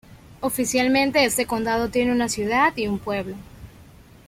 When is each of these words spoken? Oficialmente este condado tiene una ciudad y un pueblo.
Oficialmente 0.39 1.23
este 1.25 1.45
condado 1.45 1.89
tiene 1.89 2.11
una 2.11 2.27
ciudad 2.27 2.73
y 2.75 2.87
un 2.87 2.97
pueblo. 2.97 3.35